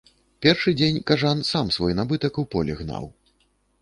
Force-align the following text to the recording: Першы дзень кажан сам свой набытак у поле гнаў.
Першы 0.43 0.71
дзень 0.79 0.97
кажан 1.11 1.43
сам 1.51 1.69
свой 1.77 1.93
набытак 1.99 2.41
у 2.43 2.49
поле 2.57 2.79
гнаў. 2.81 3.05